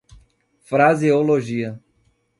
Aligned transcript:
fraseologia 0.69 1.77